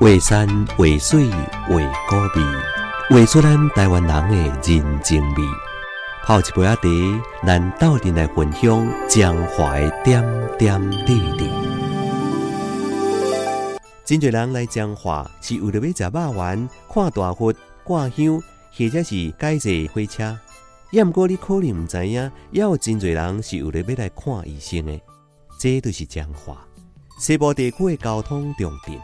[0.00, 0.46] 画山
[0.76, 1.70] 画水画
[2.08, 2.46] 古味，
[3.10, 5.42] 画出咱台湾人的人情味。
[6.24, 6.82] 泡一杯阿茶，
[7.44, 10.22] 咱斗阵来分享江淮点
[10.56, 11.50] 点滴滴。
[14.04, 17.52] 真侪人来江华是为了要食肉丸、看大佛、
[17.82, 18.40] 挂香，
[18.72, 20.38] 或者是改坐火车。
[20.92, 25.00] 也毋过你可能毋知影，也有真侪人是为了要来看医生的。
[25.58, 26.56] 这就是江华
[27.18, 28.96] 西部地区的交通重点。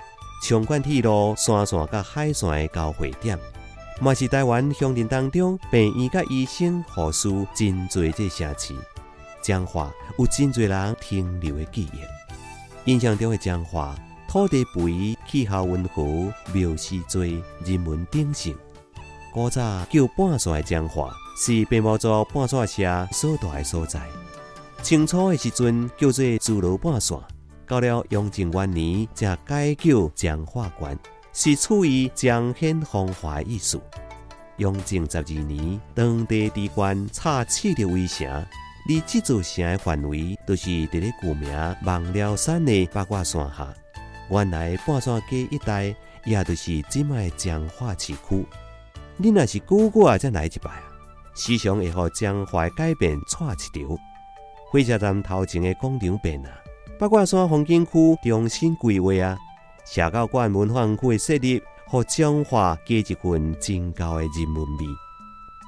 [0.47, 3.39] 长管铁路山线甲海线的交汇点，
[3.99, 8.75] 嘛是台湾乡镇当中病院甲医生、护士真侪这城市。
[9.41, 12.91] 彰化有真侪人停留的记忆。
[12.91, 13.97] 印象中的彰化，
[14.29, 16.05] 土地肥、气候温和、
[16.53, 17.25] 庙寺多、
[17.65, 18.55] 人文鼎盛。
[19.33, 24.03] 古早叫半山的彰化，是白毛族半山社所在的所在。
[24.83, 27.19] 清初的时阵叫做自罗半山。
[27.67, 30.99] 到了雍正元年，才改叫江化县，
[31.33, 33.81] 是处于彰显风华意思。
[34.59, 38.47] 雍正十二年，当地地官查起的围城，
[38.89, 41.51] 离这座城的范围，都是伫咧古名
[41.85, 43.75] 望辽山的八卦山下。
[44.31, 48.47] 原来半山街一带，也就是今麦江化市区。
[49.17, 50.83] 你若是久久才来一摆啊，
[51.35, 53.99] 时常会互江淮改变错一条。
[54.71, 56.51] 火车站头前的广场变啊。
[56.97, 57.91] 八卦山风景区
[58.23, 59.37] 重新规划啊，
[59.85, 64.87] 社交馆文化区的设立，和彰化加一份真高的人文味。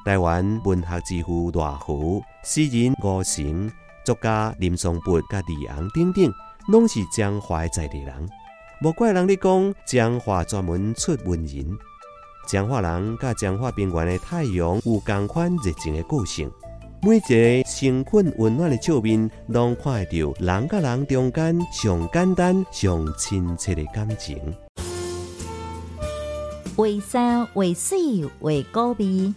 [0.05, 3.71] 台湾文学之父赖和、诗人吴成、
[4.05, 6.33] 作家林松柏、甲李昂等等，
[6.69, 8.29] 拢是彰化在地人。
[8.81, 11.77] 无怪人咧讲，彰化专门出文人。
[12.47, 16.49] 彰化人甲彰化边缘的太阳有同款热情的个性。
[17.07, 24.37] 每一个诚恳温暖的笑面，拢看得到人甲人中间上简单、上亲切的感情。
[26.75, 29.33] 为山为水为高味，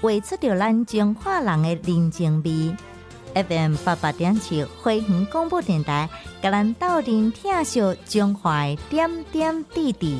[0.00, 2.74] 画出着咱中华人的人情味。
[3.34, 6.08] FM 八八点七花园广播电台，
[6.40, 10.18] 甲咱斗阵听笑中华点点滴滴。